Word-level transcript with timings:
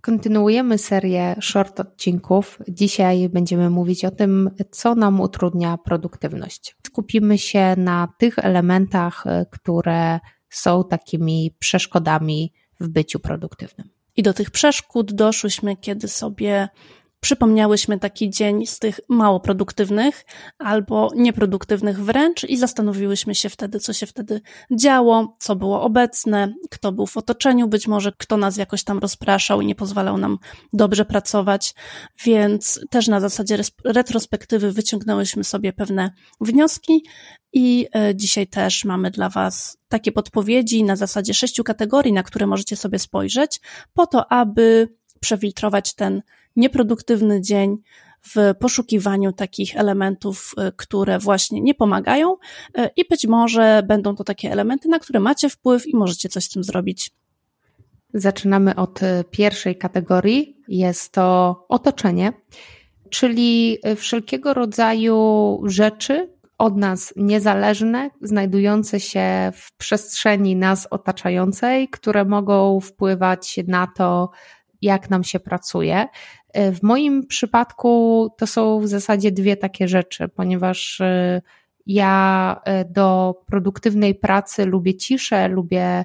Kontynuujemy 0.00 0.78
serię 0.78 1.36
short 1.40 1.80
odcinków. 1.80 2.58
Dzisiaj 2.68 3.28
będziemy 3.28 3.70
mówić 3.70 4.04
o 4.04 4.10
tym, 4.10 4.50
co 4.70 4.94
nam 4.94 5.20
utrudnia 5.20 5.78
produktywność. 5.78 6.76
Skupimy 6.86 7.38
się 7.38 7.74
na 7.76 8.08
tych 8.18 8.38
elementach, 8.38 9.24
które 9.50 10.20
są 10.48 10.84
takimi 10.84 11.56
przeszkodami 11.58 12.52
w 12.80 12.88
byciu 12.88 13.20
produktywnym. 13.20 13.88
I 14.16 14.22
do 14.22 14.32
tych 14.32 14.50
przeszkód 14.50 15.12
doszłyśmy, 15.12 15.76
kiedy 15.76 16.08
sobie 16.08 16.68
przypomniałyśmy 17.26 17.98
taki 17.98 18.30
dzień 18.30 18.66
z 18.66 18.78
tych 18.78 19.00
mało 19.08 19.40
produktywnych 19.40 20.24
albo 20.58 21.10
nieproduktywnych 21.16 22.04
wręcz 22.04 22.44
i 22.44 22.56
zastanowiłyśmy 22.56 23.34
się 23.34 23.48
wtedy, 23.48 23.80
co 23.80 23.92
się 23.92 24.06
wtedy 24.06 24.40
działo, 24.72 25.36
co 25.38 25.56
było 25.56 25.82
obecne, 25.82 26.54
kto 26.70 26.92
był 26.92 27.06
w 27.06 27.16
otoczeniu, 27.16 27.68
być 27.68 27.88
może 27.88 28.12
kto 28.18 28.36
nas 28.36 28.56
jakoś 28.56 28.84
tam 28.84 28.98
rozpraszał 28.98 29.60
i 29.60 29.66
nie 29.66 29.74
pozwalał 29.74 30.18
nam 30.18 30.38
dobrze 30.72 31.04
pracować, 31.04 31.74
więc 32.24 32.80
też 32.90 33.08
na 33.08 33.20
zasadzie 33.20 33.58
retrospektywy 33.84 34.72
wyciągnęłyśmy 34.72 35.44
sobie 35.44 35.72
pewne 35.72 36.10
wnioski 36.40 37.04
i 37.52 37.86
e, 37.94 38.16
dzisiaj 38.16 38.46
też 38.46 38.84
mamy 38.84 39.10
dla 39.10 39.28
Was 39.28 39.78
takie 39.88 40.12
podpowiedzi 40.12 40.84
na 40.84 40.96
zasadzie 40.96 41.34
sześciu 41.34 41.64
kategorii, 41.64 42.12
na 42.12 42.22
które 42.22 42.46
możecie 42.46 42.76
sobie 42.76 42.98
spojrzeć, 42.98 43.60
po 43.94 44.06
to, 44.06 44.32
aby 44.32 44.88
przefiltrować 45.20 45.94
ten 45.94 46.22
nieproduktywny 46.56 47.40
dzień 47.40 47.76
w 48.34 48.54
poszukiwaniu 48.60 49.32
takich 49.32 49.76
elementów, 49.76 50.54
e, 50.58 50.72
które 50.72 51.18
właśnie 51.18 51.60
nie 51.60 51.74
pomagają 51.74 52.36
e, 52.74 52.90
i 52.96 53.04
być 53.10 53.26
może 53.26 53.82
będą 53.88 54.14
to 54.14 54.24
takie 54.24 54.52
elementy, 54.52 54.88
na 54.88 54.98
które 54.98 55.20
macie 55.20 55.48
wpływ 55.48 55.86
i 55.86 55.96
możecie 55.96 56.28
coś 56.28 56.44
z 56.44 56.48
tym 56.48 56.64
zrobić. 56.64 57.10
Zaczynamy 58.14 58.74
od 58.74 59.02
e, 59.02 59.24
pierwszej 59.30 59.76
kategorii. 59.76 60.56
Jest 60.68 61.12
to 61.12 61.56
otoczenie, 61.68 62.32
czyli 63.10 63.78
wszelkiego 63.96 64.54
rodzaju 64.54 65.60
rzeczy 65.64 66.36
od 66.58 66.76
nas 66.76 67.12
niezależne, 67.16 68.10
znajdujące 68.22 69.00
się 69.00 69.52
w 69.54 69.76
przestrzeni 69.76 70.56
nas 70.56 70.88
otaczającej, 70.90 71.88
które 71.88 72.24
mogą 72.24 72.80
wpływać 72.80 73.60
na 73.66 73.86
to, 73.86 74.30
jak 74.82 75.10
nam 75.10 75.24
się 75.24 75.40
pracuje. 75.40 76.06
E, 76.56 76.72
w 76.72 76.82
moim 76.82 77.26
przypadku 77.26 78.28
to 78.38 78.46
są 78.46 78.80
w 78.80 78.88
zasadzie 78.88 79.32
dwie 79.32 79.56
takie 79.56 79.88
rzeczy, 79.88 80.28
ponieważ 80.28 81.00
e, 81.00 81.42
ja 81.86 82.60
e, 82.64 82.84
do 82.84 83.34
produktywnej 83.46 84.14
pracy 84.14 84.64
lubię 84.64 84.94
ciszę, 84.94 85.48
lubię 85.48 86.04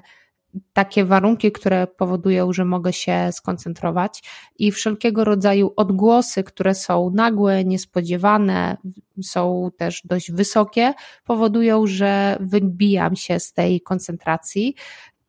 takie 0.72 1.04
warunki, 1.04 1.52
które 1.52 1.86
powodują, 1.86 2.52
że 2.52 2.64
mogę 2.64 2.92
się 2.92 3.28
skoncentrować 3.32 4.22
i 4.58 4.72
wszelkiego 4.72 5.24
rodzaju 5.24 5.72
odgłosy, 5.76 6.44
które 6.44 6.74
są 6.74 7.10
nagłe, 7.14 7.64
niespodziewane, 7.64 8.76
są 9.22 9.70
też 9.76 10.02
dość 10.04 10.32
wysokie, 10.32 10.94
powodują, 11.24 11.86
że 11.86 12.36
wybijam 12.40 13.16
się 13.16 13.40
z 13.40 13.52
tej 13.52 13.80
koncentracji. 13.80 14.74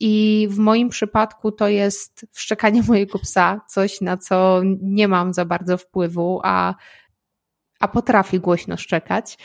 I 0.05 0.47
w 0.51 0.57
moim 0.57 0.89
przypadku 0.89 1.51
to 1.51 1.67
jest 1.67 2.25
wszczekanie 2.31 2.81
mojego 2.87 3.19
psa, 3.19 3.61
coś 3.67 4.01
na 4.01 4.17
co 4.17 4.61
nie 4.81 5.07
mam 5.07 5.33
za 5.33 5.45
bardzo 5.45 5.77
wpływu, 5.77 6.39
a, 6.43 6.75
a 7.79 7.87
potrafi 7.87 8.39
głośno 8.39 8.77
szczekać. 8.77 9.37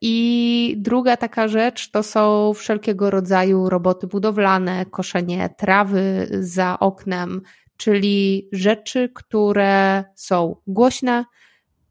I 0.00 0.74
druga 0.78 1.16
taka 1.16 1.48
rzecz 1.48 1.90
to 1.90 2.02
są 2.02 2.52
wszelkiego 2.54 3.10
rodzaju 3.10 3.68
roboty 3.68 4.06
budowlane, 4.06 4.86
koszenie 4.86 5.54
trawy 5.58 6.28
za 6.40 6.78
oknem, 6.80 7.42
czyli 7.76 8.48
rzeczy, 8.52 9.10
które 9.14 10.04
są 10.16 10.56
głośne 10.66 11.24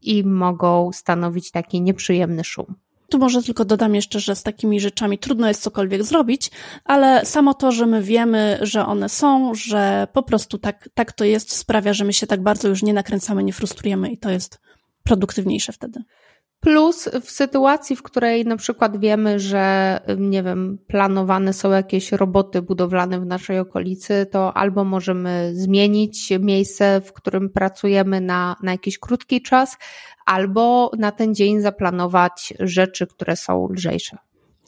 i 0.02 0.24
mogą 0.24 0.92
stanowić 0.92 1.50
taki 1.50 1.80
nieprzyjemny 1.80 2.44
szum. 2.44 2.74
Tu 3.14 3.18
może 3.18 3.42
tylko 3.42 3.64
dodam 3.64 3.94
jeszcze, 3.94 4.20
że 4.20 4.36
z 4.36 4.42
takimi 4.42 4.80
rzeczami 4.80 5.18
trudno 5.18 5.48
jest 5.48 5.62
cokolwiek 5.62 6.04
zrobić, 6.04 6.50
ale 6.84 7.26
samo 7.26 7.54
to, 7.54 7.72
że 7.72 7.86
my 7.86 8.02
wiemy, 8.02 8.58
że 8.62 8.86
one 8.86 9.08
są, 9.08 9.54
że 9.54 10.08
po 10.12 10.22
prostu 10.22 10.58
tak, 10.58 10.88
tak 10.94 11.12
to 11.12 11.24
jest, 11.24 11.52
sprawia, 11.52 11.92
że 11.92 12.04
my 12.04 12.12
się 12.12 12.26
tak 12.26 12.42
bardzo 12.42 12.68
już 12.68 12.82
nie 12.82 12.92
nakręcamy, 12.92 13.44
nie 13.44 13.52
frustrujemy 13.52 14.10
i 14.10 14.18
to 14.18 14.30
jest 14.30 14.60
produktywniejsze 15.04 15.72
wtedy. 15.72 16.00
Plus 16.64 17.08
w 17.22 17.30
sytuacji, 17.30 17.96
w 17.96 18.02
której 18.02 18.44
na 18.44 18.56
przykład 18.56 19.00
wiemy, 19.00 19.40
że 19.40 20.00
nie 20.18 20.42
wiem, 20.42 20.78
planowane 20.86 21.52
są 21.52 21.70
jakieś 21.70 22.12
roboty 22.12 22.62
budowlane 22.62 23.20
w 23.20 23.26
naszej 23.26 23.58
okolicy, 23.58 24.26
to 24.30 24.56
albo 24.56 24.84
możemy 24.84 25.50
zmienić 25.54 26.32
miejsce, 26.40 27.00
w 27.00 27.12
którym 27.12 27.50
pracujemy 27.50 28.20
na, 28.20 28.56
na 28.62 28.72
jakiś 28.72 28.98
krótki 28.98 29.42
czas, 29.42 29.76
albo 30.26 30.90
na 30.98 31.12
ten 31.12 31.34
dzień 31.34 31.60
zaplanować 31.60 32.54
rzeczy, 32.60 33.06
które 33.06 33.36
są 33.36 33.68
lżejsze. 33.72 34.16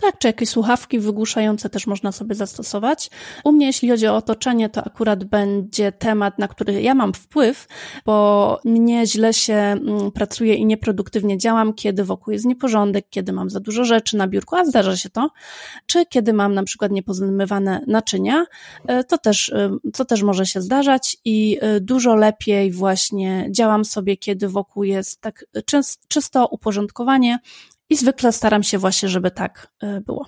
Tak, 0.01 0.19
czy 0.19 0.27
jakieś 0.27 0.49
słuchawki 0.49 0.99
wygłuszające 0.99 1.71
też 1.71 1.87
można 1.87 2.13
sobie 2.13 2.35
zastosować. 2.35 3.11
U 3.45 3.53
mnie, 3.53 3.67
jeśli 3.67 3.91
chodzi 3.91 4.07
o 4.07 4.17
otoczenie, 4.17 4.69
to 4.69 4.85
akurat 4.85 5.25
będzie 5.25 5.93
temat, 5.93 6.39
na 6.39 6.49
który 6.49 6.83
ja 6.83 6.95
mam 6.95 7.13
wpływ, 7.13 7.67
bo 8.07 8.61
mnie 8.65 9.07
źle 9.07 9.35
się 9.35 9.55
mm, 9.55 10.13
pracuje 10.13 10.55
i 10.55 10.67
nieproduktywnie 10.67 11.39
działam, 11.39 11.75
kiedy 11.75 12.05
wokół 12.05 12.33
jest 12.33 12.45
nieporządek, 12.45 13.07
kiedy 13.11 13.33
mam 13.33 13.51
za 13.51 13.61
dużo 13.61 13.85
rzeczy 13.85 14.17
na 14.17 14.29
biurku, 14.29 14.57
a 14.57 14.65
zdarza 14.65 14.97
się 14.97 15.11
to, 15.11 15.31
czy 15.87 16.07
kiedy 16.07 16.33
mam 16.33 16.55
na 16.55 16.63
przykład 16.63 16.93
niepozmywane 16.93 17.85
naczynia, 17.87 18.47
e, 18.87 19.05
to 19.05 19.19
też, 19.19 19.49
e, 19.49 19.77
to 19.93 20.05
też 20.05 20.23
może 20.23 20.47
się 20.47 20.61
zdarzać 20.61 21.17
i 21.25 21.59
e, 21.61 21.81
dużo 21.81 22.15
lepiej 22.15 22.73
właśnie 22.73 23.49
działam 23.51 23.85
sobie, 23.85 24.17
kiedy 24.17 24.49
wokół 24.49 24.85
jest 24.85 25.21
tak 25.21 25.45
czysto 26.09 26.47
uporządkowanie, 26.47 27.39
i 27.91 27.97
zwykle 27.97 28.33
staram 28.33 28.63
się 28.63 28.79
właśnie, 28.79 29.09
żeby 29.09 29.31
tak 29.31 29.69
e, 29.83 30.01
było. 30.01 30.27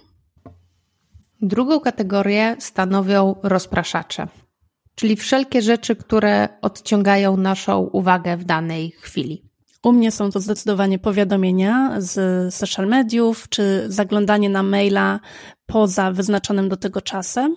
Drugą 1.43 1.81
kategorię 1.81 2.57
stanowią 2.59 3.35
rozpraszacze, 3.43 4.29
czyli 4.95 5.17
wszelkie 5.17 5.63
rzeczy, 5.63 5.97
które 5.97 6.49
odciągają 6.63 7.37
naszą 7.37 7.79
uwagę 7.81 8.37
w 8.37 8.45
danej 8.45 8.91
chwili. 8.91 9.49
U 9.83 9.93
mnie 9.93 10.11
są 10.11 10.31
to 10.31 10.41
zdecydowanie 10.41 10.99
powiadomienia 10.99 11.95
z 11.99 12.55
social 12.55 12.87
mediów, 12.87 13.49
czy 13.49 13.85
zaglądanie 13.89 14.51
na 14.51 14.63
maila 14.63 15.21
poza 15.67 16.13
wyznaczonym 16.13 16.69
do 16.69 16.77
tego 16.77 17.01
czasem. 17.01 17.55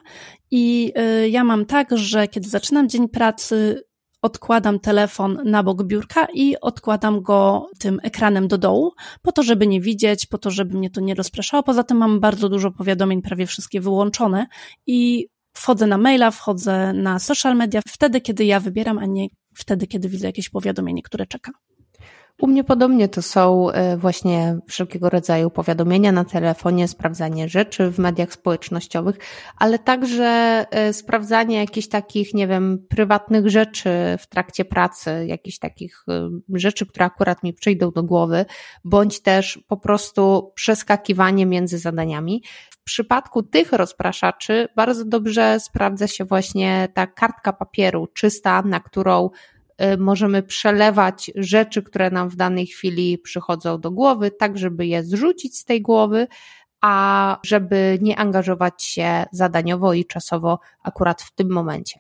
I 0.52 0.94
e, 0.96 1.30
ja 1.30 1.44
mam 1.44 1.66
tak, 1.66 1.98
że 1.98 2.28
kiedy 2.28 2.50
zaczynam 2.50 2.90
dzień 2.90 3.10
pracy, 3.10 3.84
odkładam 4.22 4.80
telefon 4.80 5.40
na 5.46 5.64
bok 5.64 5.84
biurka 5.84 6.28
i 6.34 6.56
odkładam 6.62 7.22
go 7.22 7.70
tym 7.80 8.00
ekranem 8.04 8.48
do 8.48 8.58
dołu, 8.58 8.92
po 9.22 9.32
to, 9.32 9.44
żeby 9.44 9.68
nie 9.68 9.82
widzieć, 9.82 10.26
po 10.26 10.38
to, 10.38 10.52
żeby 10.52 10.78
mnie 10.78 10.90
to 10.90 11.02
nie 11.02 11.16
rozpraszało. 11.16 11.64
Poza 11.64 11.84
tym 11.84 11.98
mam 11.98 12.20
bardzo 12.20 12.50
dużo 12.50 12.72
powiadomień, 12.72 13.22
prawie 13.22 13.46
wszystkie 13.46 13.82
wyłączone 13.82 14.48
i 14.88 15.28
wchodzę 15.54 15.88
na 15.88 15.98
maila, 15.98 16.32
wchodzę 16.32 16.94
na 16.94 17.20
social 17.20 17.56
media 17.56 17.82
wtedy, 17.88 18.22
kiedy 18.22 18.46
ja 18.46 18.60
wybieram, 18.60 18.98
a 18.98 19.06
nie 19.06 19.28
wtedy, 19.56 19.88
kiedy 19.88 20.10
widzę 20.10 20.28
jakieś 20.28 20.50
powiadomienie, 20.50 21.04
które 21.04 21.28
czeka. 21.28 21.52
U 22.40 22.48
mnie 22.48 22.64
podobnie 22.64 23.08
to 23.08 23.22
są 23.22 23.72
e, 23.72 23.98
właśnie 23.98 24.58
wszelkiego 24.68 25.10
rodzaju 25.10 25.50
powiadomienia 25.50 26.12
na 26.12 26.26
telefonie, 26.26 26.88
sprawdzanie 26.88 27.50
rzeczy 27.50 27.92
w 27.92 28.00
mediach 28.00 28.34
społecznościowych, 28.34 29.16
ale 29.58 29.80
także 29.80 30.26
e, 30.72 30.94
sprawdzanie 30.94 31.58
jakichś 31.58 31.88
takich, 31.88 32.34
nie 32.34 32.48
wiem, 32.48 32.86
prywatnych 32.90 33.50
rzeczy 33.50 33.90
w 34.20 34.28
trakcie 34.28 34.66
pracy, 34.66 35.26
jakichś 35.28 35.58
takich 35.60 36.04
e, 36.10 36.30
rzeczy, 36.54 36.86
które 36.86 37.06
akurat 37.06 37.44
mi 37.44 37.54
przyjdą 37.54 37.92
do 37.92 38.04
głowy, 38.04 38.46
bądź 38.84 39.22
też 39.22 39.60
po 39.68 39.78
prostu 39.78 40.52
przeskakiwanie 40.56 41.46
między 41.46 41.78
zadaniami. 41.78 42.44
W 42.70 42.84
przypadku 42.84 43.44
tych 43.44 43.74
rozpraszaczy 43.74 44.68
bardzo 44.76 45.06
dobrze 45.06 45.60
sprawdza 45.60 46.08
się 46.08 46.26
właśnie 46.26 46.88
ta 46.94 47.08
kartka 47.08 47.54
papieru 47.54 48.08
czysta, 48.08 48.62
na 48.62 48.80
którą 48.80 49.30
możemy 49.98 50.44
przelewać 50.44 51.32
rzeczy, 51.36 51.84
które 51.84 52.12
nam 52.12 52.30
w 52.30 52.36
danej 52.36 52.68
chwili 52.68 53.18
przychodzą 53.18 53.80
do 53.80 53.92
głowy, 53.92 54.32
tak 54.32 54.58
żeby 54.58 54.86
je 54.86 55.04
zrzucić 55.04 55.58
z 55.58 55.66
tej 55.66 55.82
głowy, 55.82 56.28
a 56.82 57.38
żeby 57.44 58.00
nie 58.02 58.20
angażować 58.20 58.84
się 58.84 59.26
zadaniowo 59.32 59.94
i 59.94 60.06
czasowo 60.06 60.60
akurat 60.84 61.22
w 61.22 61.36
tym 61.36 61.52
momencie. 61.52 62.00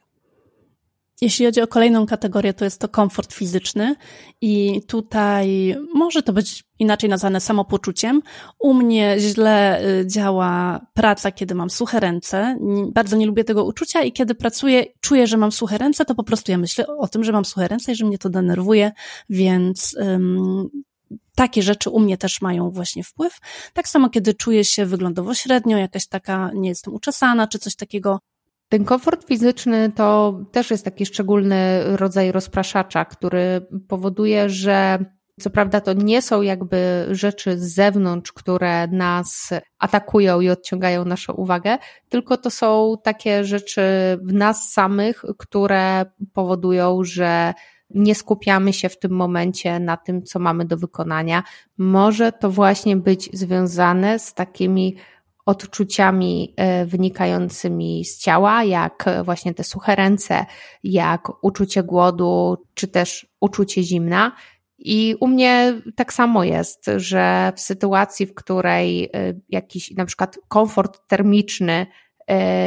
Jeśli 1.21 1.45
chodzi 1.45 1.61
o 1.61 1.67
kolejną 1.67 2.05
kategorię, 2.05 2.53
to 2.53 2.65
jest 2.65 2.81
to 2.81 2.89
komfort 2.89 3.33
fizyczny 3.33 3.95
i 4.41 4.81
tutaj 4.87 5.75
może 5.93 6.23
to 6.23 6.33
być 6.33 6.63
inaczej 6.79 7.09
nazwane 7.09 7.41
samopoczuciem. 7.41 8.21
U 8.59 8.73
mnie 8.73 9.15
źle 9.19 9.85
y, 9.85 10.07
działa 10.07 10.85
praca, 10.93 11.31
kiedy 11.31 11.55
mam 11.55 11.69
suche 11.69 11.99
ręce. 11.99 12.57
Bardzo 12.93 13.17
nie 13.17 13.25
lubię 13.25 13.43
tego 13.43 13.65
uczucia 13.65 14.03
i 14.03 14.11
kiedy 14.11 14.35
pracuję, 14.35 14.85
czuję, 15.01 15.27
że 15.27 15.37
mam 15.37 15.51
suche 15.51 15.77
ręce, 15.77 16.05
to 16.05 16.15
po 16.15 16.23
prostu 16.23 16.51
ja 16.51 16.57
myślę 16.57 16.87
o 16.87 17.07
tym, 17.07 17.23
że 17.23 17.31
mam 17.31 17.45
suche 17.45 17.67
ręce 17.67 17.91
i 17.91 17.95
że 17.95 18.05
mnie 18.05 18.17
to 18.17 18.29
denerwuje, 18.29 18.91
więc 19.29 19.95
um, 19.99 20.69
takie 21.35 21.61
rzeczy 21.61 21.89
u 21.89 21.99
mnie 21.99 22.17
też 22.17 22.41
mają 22.41 22.71
właśnie 22.71 23.03
wpływ. 23.03 23.39
Tak 23.73 23.87
samo, 23.87 24.09
kiedy 24.09 24.33
czuję 24.33 24.65
się 24.65 24.85
wyglądowo 24.85 25.33
średnio, 25.33 25.77
jakaś 25.77 26.07
taka, 26.07 26.51
nie 26.53 26.69
jestem 26.69 26.93
uczesana, 26.93 27.47
czy 27.47 27.59
coś 27.59 27.75
takiego, 27.75 28.19
ten 28.71 28.85
komfort 28.85 29.27
fizyczny 29.27 29.91
to 29.95 30.39
też 30.51 30.71
jest 30.71 30.85
taki 30.85 31.05
szczególny 31.05 31.83
rodzaj 31.97 32.31
rozpraszacza, 32.31 33.05
który 33.05 33.67
powoduje, 33.87 34.49
że 34.49 35.05
co 35.39 35.49
prawda 35.49 35.81
to 35.81 35.93
nie 35.93 36.21
są 36.21 36.41
jakby 36.41 37.07
rzeczy 37.11 37.59
z 37.59 37.73
zewnątrz, 37.73 38.31
które 38.31 38.87
nas 38.87 39.49
atakują 39.79 40.41
i 40.41 40.49
odciągają 40.49 41.05
naszą 41.05 41.33
uwagę, 41.33 41.77
tylko 42.09 42.37
to 42.37 42.49
są 42.49 42.95
takie 43.03 43.43
rzeczy 43.43 43.81
w 44.21 44.33
nas 44.33 44.71
samych, 44.71 45.23
które 45.37 46.05
powodują, 46.33 47.03
że 47.03 47.53
nie 47.89 48.15
skupiamy 48.15 48.73
się 48.73 48.89
w 48.89 48.99
tym 48.99 49.11
momencie 49.11 49.79
na 49.79 49.97
tym, 49.97 50.23
co 50.23 50.39
mamy 50.39 50.65
do 50.65 50.77
wykonania. 50.77 51.43
Może 51.77 52.31
to 52.31 52.49
właśnie 52.49 52.97
być 52.97 53.29
związane 53.33 54.19
z 54.19 54.33
takimi 54.33 54.95
odczuciami 55.45 56.53
e, 56.57 56.85
wynikającymi 56.85 58.05
z 58.05 58.17
ciała, 58.17 58.63
jak 58.63 59.05
właśnie 59.23 59.53
te 59.53 59.63
suche 59.63 59.95
ręce, 59.95 60.45
jak 60.83 61.43
uczucie 61.43 61.83
głodu, 61.83 62.57
czy 62.73 62.87
też 62.87 63.27
uczucie 63.39 63.83
zimna. 63.83 64.31
I 64.77 65.15
u 65.19 65.27
mnie 65.27 65.81
tak 65.95 66.13
samo 66.13 66.43
jest, 66.43 66.89
że 66.97 67.53
w 67.55 67.59
sytuacji, 67.59 68.25
w 68.25 68.33
której 68.33 69.03
e, 69.03 69.09
jakiś 69.49 69.91
na 69.91 70.05
przykład 70.05 70.39
komfort 70.47 71.07
termiczny 71.07 71.87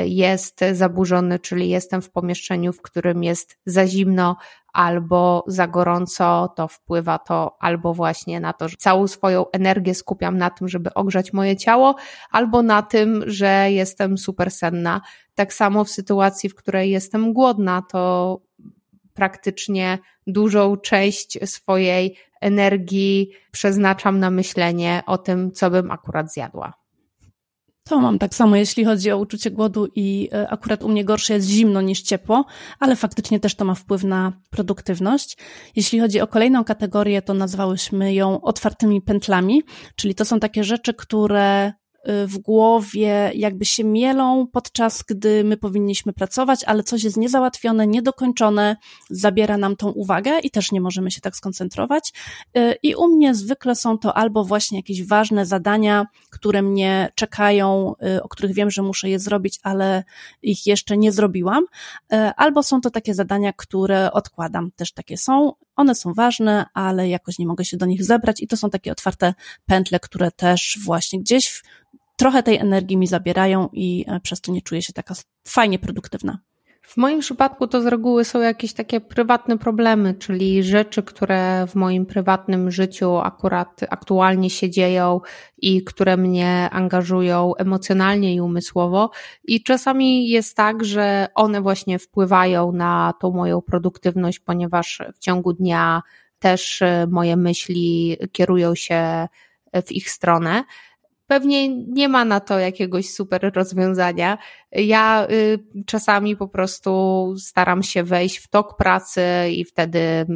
jest 0.05 0.61
zaburzony, 0.73 1.39
czyli 1.39 1.69
jestem 1.69 2.03
w 2.03 2.11
pomieszczeniu, 2.11 2.73
w 2.73 2.83
którym 2.83 3.25
jest 3.25 3.59
za 3.67 3.87
zimno 3.87 4.37
albo 4.73 5.45
za 5.47 5.67
gorąco, 5.67 6.53
to 6.57 6.69
wpływa 6.69 7.19
to 7.19 7.57
albo 7.61 7.95
właśnie 7.95 8.41
na 8.41 8.53
to, 8.53 8.69
że 8.69 8.77
całą 8.77 9.09
swoją 9.09 9.51
energię 9.51 9.95
skupiam 9.95 10.39
na 10.39 10.51
tym, 10.51 10.69
żeby 10.69 10.95
ogrzać 10.95 11.33
moje 11.33 11.57
ciało, 11.57 11.95
albo 12.31 12.63
na 12.63 12.83
tym, 12.83 13.23
że 13.27 13.67
jestem 13.71 14.19
super 14.19 14.51
senna. 14.51 15.01
Tak 15.35 15.53
samo 15.53 15.85
w 15.85 15.91
sytuacji, 15.91 16.49
w 16.49 16.55
której 16.55 16.91
jestem 16.91 17.33
głodna, 17.33 17.83
to 17.91 18.41
praktycznie 19.15 19.99
dużą 20.27 20.77
część 20.77 21.39
swojej 21.51 22.17
energii 22.41 23.31
przeznaczam 23.51 24.19
na 24.19 24.31
myślenie 24.31 25.03
o 25.07 25.19
tym, 25.19 25.53
co 25.53 25.71
bym 25.71 25.91
akurat 25.91 26.33
zjadła. 26.33 26.84
To 27.89 28.01
mam 28.01 28.19
tak 28.19 28.35
samo, 28.35 28.57
jeśli 28.57 28.85
chodzi 28.85 29.11
o 29.11 29.19
uczucie 29.19 29.51
głodu 29.51 29.89
i 29.95 30.29
e, 30.33 30.49
akurat 30.49 30.83
u 30.83 30.89
mnie 30.89 31.05
gorsze 31.05 31.35
jest 31.35 31.49
zimno 31.49 31.81
niż 31.81 32.03
ciepło, 32.03 32.45
ale 32.81 32.97
faktycznie 32.97 33.41
też 33.41 33.55
to 33.55 33.65
ma 33.65 33.75
wpływ 33.75 34.05
na 34.05 34.33
produktywność. 34.51 35.37
Jeśli 35.77 36.01
chodzi 36.01 36.21
o 36.21 36.27
kolejną 36.27 36.65
kategorię, 36.65 37.23
to 37.23 37.35
nazwałyśmy 37.35 38.15
ją 38.15 38.41
otwartymi 38.41 39.03
pętlami, 39.03 39.63
czyli 39.97 40.15
to 40.15 40.25
są 40.25 40.41
takie 40.41 40.65
rzeczy, 40.65 40.95
które 40.95 41.73
w 42.27 42.39
głowie 42.39 43.31
jakby 43.35 43.65
się 43.65 43.85
mielą 43.85 44.47
podczas 44.53 45.03
gdy 45.03 45.45
my 45.45 45.57
powinniśmy 45.57 46.13
pracować, 46.13 46.65
ale 46.65 46.83
coś 46.83 47.05
jest 47.05 47.17
niezałatwione, 47.17 47.87
niedokończone, 47.87 48.77
zabiera 49.11 49.59
nam 49.59 49.77
tą 49.77 49.91
uwagę 49.91 50.39
i 50.39 50.51
też 50.51 50.73
nie 50.73 50.81
możemy 50.81 51.11
się 51.11 51.21
tak 51.21 51.37
skoncentrować. 51.37 52.13
Y, 52.57 52.75
I 52.83 52.95
u 52.95 53.07
mnie 53.07 53.35
zwykle 53.35 53.75
są 53.75 53.99
to 53.99 54.17
albo 54.17 54.45
właśnie 54.45 54.79
jakieś 54.79 55.07
ważne 55.07 55.47
zadania, 55.47 56.07
które 56.31 56.63
mnie 56.63 57.09
czekają, 57.15 57.95
y, 58.17 58.23
o 58.23 58.29
których 58.29 58.55
wiem, 58.55 58.71
że 58.71 58.83
muszę 58.83 59.09
je 59.09 59.19
zrobić, 59.19 59.61
ale 59.63 60.05
ich 60.43 60.67
jeszcze 60.67 60.97
nie 60.97 61.13
zrobiłam, 61.13 61.65
albo 62.37 62.63
są 62.63 62.81
to 62.81 62.91
takie 62.91 63.15
zadania, 63.15 63.53
które 63.53 64.13
odkładam. 64.13 64.71
Też 64.77 64.93
takie 64.93 65.17
są. 65.17 65.53
One 65.77 65.95
są 65.95 66.15
ważne, 66.15 66.67
ale 66.75 67.09
jakoś 67.09 67.39
nie 67.39 67.47
mogę 67.47 67.65
się 67.65 67.77
do 67.77 67.87
nich 67.87 68.05
zebrać 68.05 68.41
i 68.41 68.47
to 68.47 68.57
są 68.57 68.71
takie 68.71 68.93
otwarte 68.93 69.35
pętle, 69.67 70.01
które 70.01 70.31
też 70.31 70.79
właśnie 70.85 71.21
gdzieś 71.21 71.63
trochę 72.17 72.43
tej 72.43 72.57
energii 72.57 72.97
mi 72.97 73.07
zabierają 73.07 73.69
i 73.73 74.05
e, 74.09 74.21
przez 74.21 74.41
to 74.41 74.53
nie 74.53 74.63
czuję 74.63 74.83
się 74.83 74.93
taka 74.93 75.15
fajnie 75.45 75.79
produktywna. 75.79 76.39
W 76.87 76.97
moim 76.97 77.21
przypadku 77.21 77.67
to 77.67 77.81
z 77.81 77.87
reguły 77.87 78.25
są 78.25 78.41
jakieś 78.41 78.73
takie 78.73 79.01
prywatne 79.01 79.59
problemy, 79.59 80.15
czyli 80.15 80.63
rzeczy, 80.63 81.03
które 81.03 81.67
w 81.67 81.75
moim 81.75 82.07
prywatnym 82.07 82.71
życiu 82.71 83.17
akurat 83.17 83.81
aktualnie 83.91 84.51
się 84.51 84.71
dzieją 84.71 85.21
i 85.59 85.85
które 85.85 86.17
mnie 86.17 86.69
angażują 86.73 87.55
emocjonalnie 87.55 88.35
i 88.35 88.41
umysłowo. 88.41 89.11
I 89.45 89.63
czasami 89.63 90.29
jest 90.29 90.57
tak, 90.57 90.85
że 90.85 91.29
one 91.35 91.61
właśnie 91.61 91.99
wpływają 91.99 92.73
na 92.73 93.15
tą 93.21 93.31
moją 93.31 93.63
produktywność, 93.63 94.39
ponieważ 94.39 95.03
w 95.15 95.19
ciągu 95.19 95.53
dnia 95.53 96.03
też 96.39 96.83
e, 96.83 97.07
moje 97.11 97.37
myśli 97.37 98.17
kierują 98.33 98.75
się 98.75 99.29
w 99.87 99.93
ich 99.93 100.11
stronę. 100.11 100.65
Pewnie 101.27 101.69
nie 101.69 102.09
ma 102.09 102.25
na 102.25 102.41
to 102.41 102.59
jakiegoś 102.59 103.11
super 103.11 103.53
rozwiązania. 103.55 104.39
Ja 104.73 105.27
y, 105.31 105.59
czasami 105.87 106.37
po 106.37 106.49
prostu 106.49 107.35
staram 107.39 107.83
się 107.83 108.03
wejść 108.03 108.37
w 108.37 108.49
tok 108.49 108.77
pracy 108.77 109.23
i 109.51 109.65
wtedy 109.65 110.27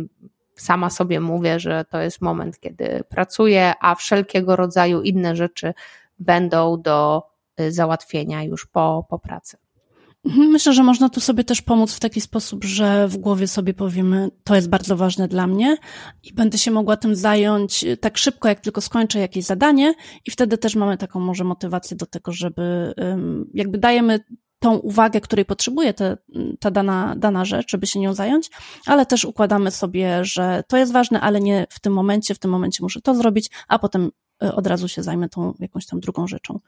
sama 0.56 0.90
sobie 0.90 1.20
mówię, 1.20 1.61
że 1.61 1.85
to 1.85 2.00
jest 2.00 2.20
moment, 2.20 2.61
kiedy 2.61 3.05
pracuję, 3.08 3.73
a 3.81 3.94
wszelkiego 3.94 4.56
rodzaju 4.56 5.02
inne 5.02 5.37
rzeczy 5.37 5.75
będą 6.19 6.82
do 6.82 7.23
y, 7.61 7.73
załatwienia 7.73 8.43
już 8.43 8.67
po, 8.67 9.06
po 9.11 9.19
pracy. 9.19 9.56
Mhm, 10.25 10.49
myślę, 10.49 10.73
że 10.73 10.82
można 10.82 11.09
tu 11.09 11.20
sobie 11.20 11.44
też 11.44 11.62
pomóc 11.62 11.94
w 11.94 12.00
taki 12.00 12.20
sposób, 12.20 12.65
że 12.65 13.09
w 13.09 13.17
głowie 13.17 13.47
sobie 13.47 13.75
powiemy, 13.75 14.31
to 14.44 14.55
jest 14.55 14.69
bardzo 14.69 14.97
ważne 14.97 15.29
dla 15.29 15.47
mnie 15.47 15.76
i 16.23 16.35
będę 16.35 16.59
się 16.59 16.70
mogła 16.70 16.97
tym 16.97 17.15
zająć 17.15 17.85
tak 18.00 18.19
szybko, 18.19 18.49
jak 18.49 18.61
tylko 18.61 18.81
skończę 18.81 19.19
jakieś 19.19 19.44
zadanie 19.44 19.94
i 20.26 20.31
wtedy 20.31 20.59
też 20.59 20.75
mamy 20.75 20.97
taką 20.97 21.20
może 21.20 21.44
motywację 21.44 21.97
do 21.97 22.06
tego, 22.06 22.32
żeby 22.32 22.94
jakby 23.55 23.79
dajemy 23.79 24.20
tą 24.59 24.76
uwagę, 24.76 25.20
której 25.20 25.44
potrzebuje 25.44 25.94
te, 25.94 26.17
ta 26.61 26.71
dana, 26.71 27.14
dana 27.17 27.44
rzecz, 27.44 27.71
żeby 27.71 27.87
się 27.87 28.00
nią 28.00 28.14
zająć, 28.14 28.50
ale 28.87 29.06
też 29.06 29.25
układamy 29.25 29.71
sobie, 29.71 30.25
że 30.25 30.62
to 30.69 30.76
jest 30.76 30.93
ważne, 30.93 31.21
ale 31.21 31.41
nie 31.41 31.67
w 31.71 31.81
tym 31.81 31.93
momencie, 31.93 32.35
w 32.35 32.38
tym 32.38 32.50
momencie 32.50 32.78
muszę 32.83 33.00
to 33.00 33.14
zrobić, 33.14 33.50
a 33.69 33.78
potem 33.78 34.11
od 34.40 34.66
razu 34.66 34.88
się 34.88 35.02
zajmę 35.02 35.28
tą 35.28 35.54
jakąś 35.59 35.87
tam 35.87 36.00
drugą 36.00 36.26
rzeczą. 36.26 36.61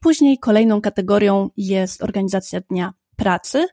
Później 0.00 0.38
kolejną 0.38 0.80
kategorią 0.80 1.50
jest 1.56 2.02
organizacja 2.02 2.60
dnia 2.60 2.92
pracy, 3.16 3.66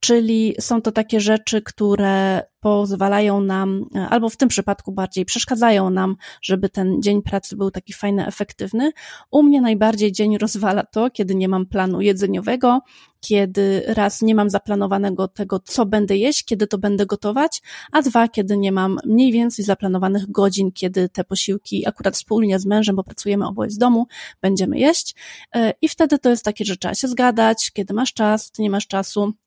czyli 0.00 0.54
są 0.60 0.82
to 0.82 0.92
takie 0.92 1.20
rzeczy, 1.20 1.62
które 1.62 2.42
pozwalają 2.66 3.40
nam, 3.40 3.84
albo 4.10 4.28
w 4.28 4.36
tym 4.36 4.48
przypadku 4.48 4.92
bardziej 4.92 5.24
przeszkadzają 5.24 5.90
nam, 5.90 6.16
żeby 6.42 6.68
ten 6.68 7.02
dzień 7.02 7.22
pracy 7.22 7.56
był 7.56 7.70
taki 7.70 7.92
fajny, 7.92 8.26
efektywny. 8.26 8.92
U 9.30 9.42
mnie 9.42 9.60
najbardziej 9.60 10.12
dzień 10.12 10.38
rozwala 10.38 10.82
to, 10.82 11.10
kiedy 11.10 11.34
nie 11.34 11.48
mam 11.48 11.66
planu 11.66 12.00
jedzeniowego, 12.00 12.80
kiedy 13.20 13.82
raz 13.86 14.22
nie 14.22 14.34
mam 14.34 14.50
zaplanowanego 14.50 15.28
tego, 15.28 15.60
co 15.60 15.86
będę 15.86 16.16
jeść, 16.16 16.44
kiedy 16.44 16.66
to 16.66 16.78
będę 16.78 17.06
gotować, 17.06 17.62
a 17.92 18.02
dwa, 18.02 18.28
kiedy 18.28 18.56
nie 18.56 18.72
mam 18.72 18.98
mniej 19.04 19.32
więcej 19.32 19.64
zaplanowanych 19.64 20.30
godzin, 20.30 20.72
kiedy 20.72 21.08
te 21.08 21.24
posiłki 21.24 21.88
akurat 21.88 22.14
wspólnie 22.14 22.58
z 22.58 22.66
mężem, 22.66 22.96
bo 22.96 23.04
pracujemy 23.04 23.46
oboje 23.46 23.70
z 23.70 23.78
domu, 23.78 24.06
będziemy 24.42 24.78
jeść. 24.78 25.14
E, 25.54 25.72
I 25.82 25.88
wtedy 25.88 26.18
to 26.18 26.30
jest 26.30 26.44
takie, 26.44 26.64
że 26.64 26.76
trzeba 26.76 26.94
się 26.94 27.08
zgadać, 27.08 27.70
kiedy 27.72 27.94
masz 27.94 28.12
czas, 28.12 28.50
ty 28.50 28.62
nie 28.62 28.70
masz 28.70 28.86
czasu, 28.86 29.32
E, 29.32 29.45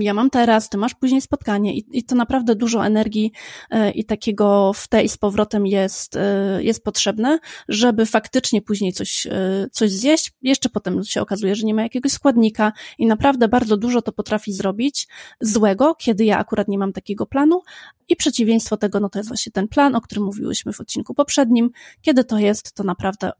ja 0.00 0.14
mam 0.14 0.30
teraz, 0.30 0.68
ty 0.68 0.78
masz 0.78 0.94
później 0.94 1.20
spotkanie 1.20 1.74
i, 1.76 1.98
i 1.98 2.04
to 2.04 2.14
naprawdę 2.14 2.54
dużo 2.54 2.86
energii 2.86 3.32
e, 3.70 3.90
i 3.90 4.04
takiego 4.04 4.72
w 4.72 4.88
te 4.88 5.02
i 5.04 5.08
z 5.08 5.16
powrotem 5.16 5.66
jest, 5.66 6.16
e, 6.16 6.62
jest 6.62 6.84
potrzebne, 6.84 7.38
żeby 7.68 8.06
faktycznie 8.06 8.62
później 8.62 8.92
coś, 8.92 9.26
coś 9.72 9.90
zjeść. 9.90 10.32
Jeszcze 10.42 10.68
potem 10.68 11.04
się 11.04 11.20
okazuje, 11.20 11.54
że 11.54 11.66
nie 11.66 11.74
ma 11.74 11.82
jakiegoś 11.82 12.12
składnika 12.12 12.72
i 12.98 13.06
naprawdę 13.06 13.48
bardzo 13.48 13.76
dużo 13.76 14.02
to 14.02 14.12
potrafi 14.12 14.52
zrobić 14.52 15.08
złego, 15.40 15.94
kiedy 15.94 16.24
ja 16.24 16.38
akurat 16.38 16.68
nie 16.68 16.78
mam 16.78 16.92
takiego 16.92 17.26
planu 17.26 17.62
i 18.08 18.16
przeciwieństwo 18.16 18.76
tego, 18.76 19.00
no 19.00 19.08
to 19.08 19.18
jest 19.18 19.28
właśnie 19.28 19.52
ten 19.52 19.68
plan, 19.68 19.94
o 19.94 20.00
którym 20.00 20.24
mówiłyśmy 20.24 20.72
w 20.72 20.80
odcinku 20.80 21.14
poprzednim. 21.14 21.70
Kiedy 22.02 22.24
to 22.24 22.38
jest, 22.38 22.72
to 22.72 22.84
naprawdę 22.84 23.32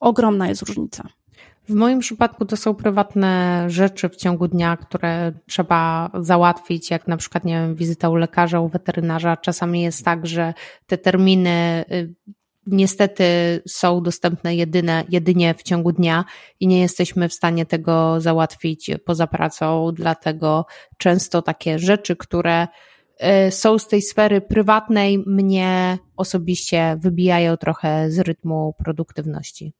ogromna 0.00 0.48
jest 0.48 0.62
różnica. 0.62 1.08
W 1.68 1.74
moim 1.74 1.98
przypadku 1.98 2.44
to 2.44 2.56
są 2.56 2.74
prywatne 2.74 3.64
rzeczy 3.68 4.08
w 4.08 4.16
ciągu 4.16 4.48
dnia, 4.48 4.76
które 4.76 5.32
trzeba 5.46 6.10
załatwić, 6.20 6.90
jak 6.90 7.08
na 7.08 7.16
przykład, 7.16 7.44
nie 7.44 7.54
wiem, 7.54 7.74
wizyta 7.74 8.08
u 8.08 8.14
lekarza, 8.14 8.60
u 8.60 8.68
weterynarza. 8.68 9.36
Czasami 9.36 9.82
jest 9.82 10.04
tak, 10.04 10.26
że 10.26 10.54
te 10.86 10.98
terminy 10.98 11.84
y, 11.92 12.14
niestety 12.66 13.24
są 13.68 14.02
dostępne 14.02 14.56
jedyne, 14.56 15.04
jedynie 15.08 15.54
w 15.54 15.62
ciągu 15.62 15.92
dnia 15.92 16.24
i 16.60 16.66
nie 16.66 16.80
jesteśmy 16.80 17.28
w 17.28 17.34
stanie 17.34 17.66
tego 17.66 18.20
załatwić 18.20 18.90
poza 19.04 19.26
pracą, 19.26 19.90
dlatego 19.94 20.66
często 20.98 21.42
takie 21.42 21.78
rzeczy, 21.78 22.16
które 22.16 22.68
y, 23.46 23.50
są 23.50 23.78
z 23.78 23.88
tej 23.88 24.02
sfery 24.02 24.40
prywatnej, 24.40 25.18
mnie 25.26 25.98
osobiście 26.16 26.96
wybijają 27.00 27.56
trochę 27.56 28.10
z 28.10 28.18
rytmu 28.18 28.74
produktywności. 28.84 29.72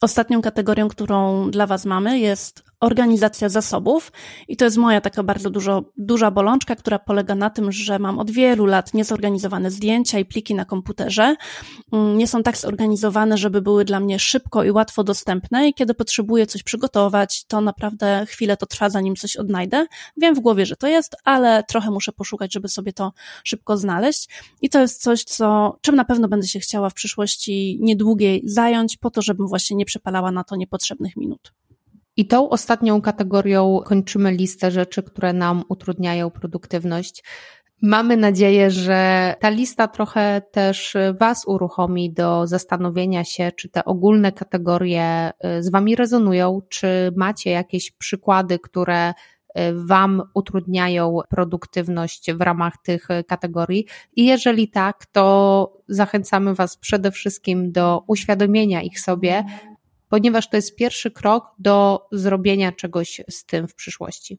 Ostatnią 0.00 0.42
kategorią, 0.42 0.88
którą 0.88 1.50
dla 1.50 1.66
Was 1.66 1.84
mamy, 1.84 2.18
jest 2.18 2.69
organizacja 2.80 3.48
zasobów 3.48 4.12
i 4.48 4.56
to 4.56 4.64
jest 4.64 4.76
moja 4.76 5.00
taka 5.00 5.22
bardzo 5.22 5.50
dużo, 5.50 5.84
duża 5.96 6.30
bolączka, 6.30 6.76
która 6.76 6.98
polega 6.98 7.34
na 7.34 7.50
tym, 7.50 7.72
że 7.72 7.98
mam 7.98 8.18
od 8.18 8.30
wielu 8.30 8.66
lat 8.66 8.94
niezorganizowane 8.94 9.70
zdjęcia 9.70 10.18
i 10.18 10.24
pliki 10.24 10.54
na 10.54 10.64
komputerze. 10.64 11.36
Mm, 11.92 12.18
nie 12.18 12.26
są 12.26 12.42
tak 12.42 12.56
zorganizowane, 12.56 13.38
żeby 13.38 13.62
były 13.62 13.84
dla 13.84 14.00
mnie 14.00 14.18
szybko 14.18 14.64
i 14.64 14.70
łatwo 14.70 15.04
dostępne 15.04 15.68
i 15.68 15.74
kiedy 15.74 15.94
potrzebuję 15.94 16.46
coś 16.46 16.62
przygotować, 16.62 17.44
to 17.44 17.60
naprawdę 17.60 18.26
chwilę 18.28 18.56
to 18.56 18.66
trwa, 18.66 18.90
zanim 18.90 19.16
coś 19.16 19.36
odnajdę. 19.36 19.86
Wiem 20.16 20.34
w 20.34 20.40
głowie, 20.40 20.66
że 20.66 20.76
to 20.76 20.86
jest, 20.86 21.16
ale 21.24 21.64
trochę 21.68 21.90
muszę 21.90 22.12
poszukać, 22.12 22.52
żeby 22.52 22.68
sobie 22.68 22.92
to 22.92 23.12
szybko 23.44 23.76
znaleźć 23.76 24.28
i 24.62 24.68
to 24.68 24.80
jest 24.80 25.02
coś, 25.02 25.24
co, 25.24 25.76
czym 25.80 25.96
na 25.96 26.04
pewno 26.04 26.28
będę 26.28 26.48
się 26.48 26.60
chciała 26.60 26.90
w 26.90 26.94
przyszłości 26.94 27.78
niedługiej 27.80 28.42
zająć, 28.44 28.96
po 28.96 29.10
to, 29.10 29.22
żebym 29.22 29.46
właśnie 29.46 29.76
nie 29.76 29.84
przepalała 29.84 30.32
na 30.32 30.44
to 30.44 30.56
niepotrzebnych 30.56 31.16
minut. 31.16 31.59
I 32.20 32.26
tą 32.26 32.48
ostatnią 32.48 33.00
kategorią 33.00 33.80
kończymy 33.84 34.32
listę 34.32 34.70
rzeczy, 34.70 35.02
które 35.02 35.32
nam 35.32 35.64
utrudniają 35.68 36.30
produktywność. 36.30 37.24
Mamy 37.82 38.16
nadzieję, 38.16 38.70
że 38.70 39.34
ta 39.40 39.48
lista 39.48 39.88
trochę 39.88 40.42
też 40.52 40.96
Was 41.20 41.44
uruchomi 41.46 42.12
do 42.12 42.46
zastanowienia 42.46 43.24
się, 43.24 43.52
czy 43.56 43.68
te 43.68 43.84
ogólne 43.84 44.32
kategorie 44.32 45.30
y, 45.58 45.62
z 45.62 45.70
Wami 45.70 45.96
rezonują, 45.96 46.60
czy 46.68 47.12
macie 47.16 47.50
jakieś 47.50 47.90
przykłady, 47.90 48.58
które 48.58 49.10
y, 49.10 49.12
Wam 49.74 50.22
utrudniają 50.34 51.18
produktywność 51.30 52.32
w 52.32 52.40
ramach 52.40 52.74
tych 52.82 53.08
kategorii. 53.28 53.86
I 54.16 54.26
jeżeli 54.26 54.68
tak, 54.68 55.06
to 55.06 55.72
zachęcamy 55.88 56.54
Was 56.54 56.76
przede 56.76 57.10
wszystkim 57.10 57.72
do 57.72 58.02
uświadomienia 58.06 58.82
ich 58.82 59.00
sobie, 59.00 59.44
ponieważ 60.10 60.48
to 60.48 60.56
jest 60.56 60.76
pierwszy 60.76 61.10
krok 61.10 61.44
do 61.58 62.06
zrobienia 62.12 62.72
czegoś 62.72 63.20
z 63.30 63.44
tym 63.44 63.68
w 63.68 63.74
przyszłości. 63.74 64.38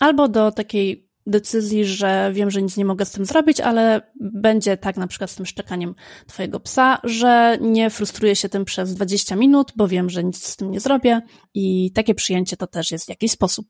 Albo 0.00 0.28
do 0.28 0.52
takiej 0.52 1.06
decyzji, 1.26 1.84
że 1.84 2.30
wiem, 2.34 2.50
że 2.50 2.62
nic 2.62 2.76
nie 2.76 2.84
mogę 2.84 3.04
z 3.04 3.10
tym 3.10 3.24
zrobić, 3.24 3.60
ale 3.60 4.12
będzie 4.20 4.76
tak 4.76 4.96
na 4.96 5.06
przykład 5.06 5.30
z 5.30 5.34
tym 5.34 5.46
szczekaniem 5.46 5.94
twojego 6.26 6.60
psa, 6.60 6.98
że 7.04 7.58
nie 7.60 7.90
frustruję 7.90 8.36
się 8.36 8.48
tym 8.48 8.64
przez 8.64 8.94
20 8.94 9.36
minut, 9.36 9.72
bo 9.76 9.88
wiem, 9.88 10.10
że 10.10 10.24
nic 10.24 10.46
z 10.46 10.56
tym 10.56 10.70
nie 10.70 10.80
zrobię 10.80 11.20
i 11.54 11.92
takie 11.92 12.14
przyjęcie 12.14 12.56
to 12.56 12.66
też 12.66 12.90
jest 12.90 13.06
w 13.06 13.08
jakiś 13.08 13.30
sposób. 13.30 13.66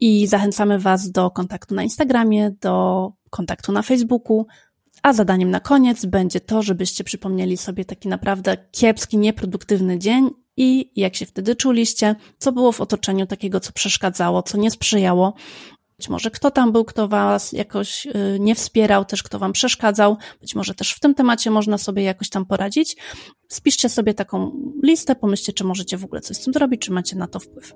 I 0.00 0.26
zachęcamy 0.26 0.78
was 0.78 1.10
do 1.10 1.30
kontaktu 1.30 1.74
na 1.74 1.82
Instagramie, 1.82 2.50
do 2.60 3.08
kontaktu 3.30 3.72
na 3.72 3.82
Facebooku, 3.82 4.46
a 5.02 5.12
zadaniem 5.12 5.50
na 5.50 5.60
koniec 5.60 6.06
będzie 6.06 6.40
to, 6.40 6.62
żebyście 6.62 7.04
przypomnieli 7.04 7.56
sobie 7.56 7.84
taki 7.84 8.08
naprawdę 8.08 8.56
kiepski, 8.70 9.18
nieproduktywny 9.18 9.98
dzień 9.98 10.30
i 10.56 10.92
jak 10.96 11.16
się 11.16 11.26
wtedy 11.26 11.56
czuliście, 11.56 12.16
co 12.38 12.52
było 12.52 12.72
w 12.72 12.80
otoczeniu 12.80 13.26
takiego, 13.26 13.60
co 13.60 13.72
przeszkadzało, 13.72 14.42
co 14.42 14.58
nie 14.58 14.70
sprzyjało. 14.70 15.34
Być 15.98 16.08
może 16.08 16.30
kto 16.30 16.50
tam 16.50 16.72
był, 16.72 16.84
kto 16.84 17.08
was 17.08 17.52
jakoś 17.52 18.06
y, 18.06 18.38
nie 18.40 18.54
wspierał, 18.54 19.04
też 19.04 19.22
kto 19.22 19.38
wam 19.38 19.52
przeszkadzał. 19.52 20.16
Być 20.40 20.54
może 20.54 20.74
też 20.74 20.92
w 20.92 21.00
tym 21.00 21.14
temacie 21.14 21.50
można 21.50 21.78
sobie 21.78 22.02
jakoś 22.02 22.28
tam 22.28 22.46
poradzić. 22.46 22.96
Spiszcie 23.48 23.88
sobie 23.88 24.14
taką 24.14 24.52
listę, 24.82 25.14
pomyślcie, 25.14 25.52
czy 25.52 25.64
możecie 25.64 25.96
w 25.96 26.04
ogóle 26.04 26.20
coś 26.20 26.36
z 26.36 26.44
tym 26.44 26.52
zrobić, 26.52 26.80
czy 26.80 26.92
macie 26.92 27.16
na 27.16 27.26
to 27.26 27.40
wpływ. 27.40 27.72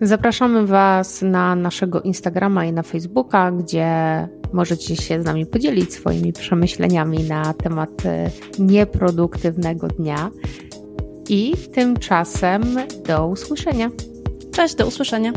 Zapraszamy 0.00 0.66
Was 0.66 1.22
na 1.22 1.54
naszego 1.56 2.00
Instagrama 2.00 2.64
i 2.64 2.72
na 2.72 2.82
Facebooka, 2.82 3.52
gdzie 3.52 3.88
możecie 4.52 4.96
się 4.96 5.22
z 5.22 5.24
nami 5.24 5.46
podzielić 5.46 5.94
swoimi 5.94 6.32
przemyśleniami 6.32 7.24
na 7.24 7.54
temat 7.54 7.90
y, 8.04 8.62
nieproduktywnego 8.62 9.88
dnia. 9.88 10.30
I 11.28 11.54
tymczasem 11.74 12.62
do 13.06 13.26
usłyszenia. 13.26 13.90
Cześć, 14.52 14.74
do 14.74 14.86
usłyszenia. 14.86 15.32